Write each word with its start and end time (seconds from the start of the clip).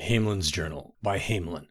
Hamelyn's 0.00 0.50
Journal 0.50 0.94
by 1.02 1.18
Hamelyn. 1.18 1.66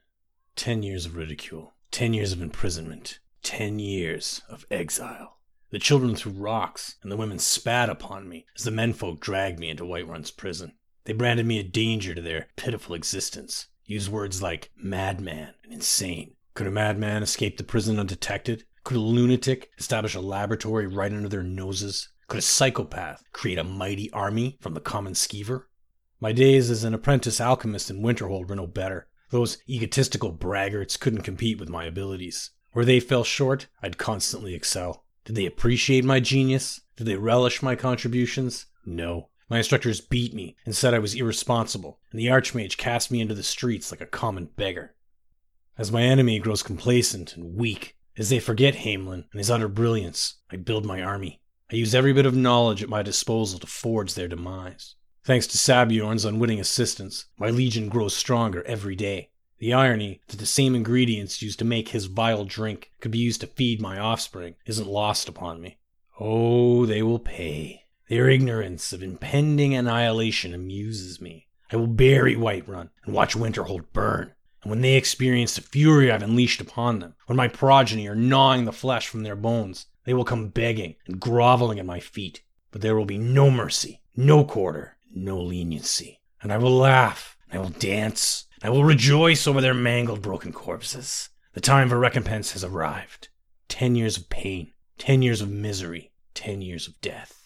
Ten 0.56 0.84
years 0.84 1.08
of 1.08 1.16
ridicule, 1.16 1.74
ten 1.90 2.14
years 2.14 2.32
of 2.32 2.44
imprisonment, 2.44 3.20
ten 3.42 3.80
years 3.80 4.44
of 4.48 4.68
exile. 4.70 5.40
The 5.72 5.80
children 5.80 6.16
threw 6.16 6.34
rocks, 6.34 6.98
and 7.02 7.12
the 7.12 7.18
women 7.18 7.40
spat 7.40 7.90
upon 7.90 8.30
me 8.30 8.46
as 8.56 8.66
the 8.66 8.72
menfolk 8.72 9.20
dragged 9.20 9.60
me 9.60 9.70
into 9.70 9.84
Whiterun's 9.84 10.30
prison. 10.30 10.74
They 11.06 11.14
branded 11.14 11.48
me 11.48 11.58
a 11.58 11.64
danger 11.64 12.14
to 12.14 12.22
their 12.22 12.50
pitiful 12.56 12.94
existence, 12.94 13.66
used 13.86 14.12
words 14.12 14.44
like 14.44 14.70
madman 14.78 15.56
and 15.64 15.74
insane. 15.74 16.36
Could 16.54 16.68
a 16.68 16.72
madman 16.72 17.24
escape 17.24 17.58
the 17.58 17.64
prison 17.64 18.00
undetected? 18.00 18.64
Could 18.84 18.98
a 18.98 19.02
lunatic 19.02 19.72
establish 19.80 20.14
a 20.14 20.22
laboratory 20.22 20.86
right 20.86 21.12
under 21.12 21.30
their 21.30 21.42
noses? 21.42 22.10
Could 22.28 22.40
a 22.40 22.44
psychopath 22.44 23.24
create 23.34 23.58
a 23.58 23.64
mighty 23.64 24.12
army 24.12 24.60
from 24.62 24.76
the 24.76 24.82
common 24.82 25.14
skeever? 25.14 25.64
My 26.22 26.34
days 26.34 26.70
as 26.70 26.84
an 26.84 26.94
apprentice 26.94 27.40
alchemist 27.40 27.90
in 27.90 28.02
Winterhold 28.02 28.50
were 28.50 28.56
no 28.56 28.68
better. 28.68 29.08
Those 29.30 29.58
egotistical 29.70 30.34
braggarts 30.34 31.00
couldn't 31.00 31.22
compete 31.22 31.60
with 31.60 31.70
my 31.70 31.86
abilities. 31.86 32.52
Where 32.74 32.84
they 32.84 33.00
fell 33.00 33.24
short, 33.24 33.68
I'd 33.82 33.98
constantly 33.98 34.54
excel. 34.54 35.06
Did 35.24 35.36
they 35.36 35.46
appreciate 35.46 36.04
my 36.04 36.20
genius? 36.20 36.82
Did 36.98 37.08
they 37.08 37.16
relish 37.16 37.62
my 37.62 37.76
contributions? 37.76 38.66
No. 38.86 39.30
My 39.50 39.60
instructors 39.60 40.02
beat 40.02 40.34
me 40.34 40.58
and 40.66 40.76
said 40.76 40.94
I 40.94 41.00
was 41.00 41.16
irresponsible, 41.16 42.00
and 42.12 42.20
the 42.20 42.28
Archmage 42.28 42.76
cast 42.76 43.12
me 43.12 43.22
into 43.22 43.34
the 43.34 43.42
streets 43.42 43.90
like 43.90 44.02
a 44.02 44.06
common 44.06 44.48
beggar. 44.58 44.96
As 45.78 45.92
my 45.92 46.02
enemy 46.02 46.40
grows 46.40 46.64
complacent 46.64 47.38
and 47.38 47.56
weak, 47.56 47.96
as 48.18 48.30
they 48.30 48.40
forget 48.40 48.76
Hamelyn 48.76 49.24
and 49.32 49.40
his 49.40 49.50
utter 49.50 49.70
brilliance, 49.70 50.36
I 50.52 50.58
build 50.58 50.86
my 50.86 51.02
army. 51.02 51.42
I 51.72 51.76
use 51.78 51.96
every 51.96 52.12
bit 52.12 52.26
of 52.26 52.36
knowledge 52.36 52.84
at 52.84 52.90
my 52.90 53.04
disposal 53.04 53.60
to 53.60 53.68
forge 53.68 54.16
their 54.16 54.28
demise. 54.28 54.96
Thanks 55.24 55.48
to 55.48 55.58
Sabjorn's 55.58 56.26
unwitting 56.26 56.60
assistance, 56.60 57.26
my 57.38 57.50
legion 57.50 57.90
grows 57.90 58.16
stronger 58.16 58.64
every 58.66 58.96
day. 58.96 59.30
The 59.60 59.74
irony 59.74 60.22
that 60.28 60.38
the 60.38 60.46
same 60.46 60.74
ingredients 60.74 61.42
used 61.42 61.60
to 61.60 61.66
make 61.66 61.90
his 61.90 62.06
vile 62.06 62.46
drink 62.46 62.92
could 63.02 63.12
be 63.12 63.20
used 63.20 63.42
to 63.42 63.48
feed 63.48 63.82
my 63.82 64.00
offspring 64.00 64.56
isn't 64.66 64.88
lost 64.88 65.28
upon 65.28 65.62
me. 65.62 65.78
Oh, 66.20 66.86
they 66.86 67.04
will 67.04 67.20
pay. 67.20 67.84
Their 68.08 68.30
ignorance 68.30 68.94
of 68.94 69.04
impending 69.04 69.76
annihilation 69.76 70.54
amuses 70.54 71.20
me. 71.20 71.48
I 71.72 71.76
will 71.76 71.88
bury 71.88 72.36
Whiterun 72.36 72.90
and 73.06 73.14
watch 73.14 73.36
Winterhold 73.36 73.92
burn. 73.94 74.34
And 74.64 74.70
when 74.72 74.82
they 74.82 74.96
experience 74.96 75.56
the 75.56 75.62
fury 75.62 76.12
I've 76.12 76.24
unleashed 76.24 76.62
upon 76.62 77.00
them, 77.00 77.16
when 77.28 77.36
my 77.38 77.48
progeny 77.48 78.08
are 78.08 78.16
gnawing 78.16 78.66
the 78.66 78.72
flesh 78.72 79.08
from 79.08 79.24
their 79.24 79.36
bones, 79.36 79.86
they 80.06 80.14
will 80.14 80.26
come 80.26 80.48
begging 80.48 80.96
and 81.06 81.20
groveling 81.20 81.80
at 81.80 81.86
my 81.86 82.00
feet. 82.00 82.42
But 82.72 82.82
there 82.82 82.96
will 82.96 83.06
be 83.06 83.18
no 83.18 83.52
mercy, 83.52 84.02
no 84.16 84.44
quarter, 84.44 84.98
no 85.14 85.40
leniency. 85.40 86.22
And 86.42 86.52
I 86.54 86.58
will 86.58 86.76
laugh, 86.76 87.38
and 87.50 87.60
I 87.60 87.62
will 87.62 87.70
dance, 87.70 88.46
and 88.56 88.70
I 88.70 88.70
will 88.70 88.84
rejoice 88.84 89.48
over 89.48 89.62
their 89.62 89.74
mangled, 89.74 90.22
broken 90.22 90.54
corpses. 90.54 91.30
The 91.54 91.62
time 91.62 91.90
for 91.90 91.98
recompense 91.98 92.54
has 92.54 92.64
arrived. 92.64 93.30
Ten 93.68 93.96
years 93.96 94.18
of 94.18 94.30
pain, 94.30 94.74
ten 94.98 95.22
years 95.22 95.42
of 95.42 95.50
misery, 95.50 96.12
ten 96.34 96.62
years 96.62 96.88
of 96.88 97.00
death. 97.02 97.39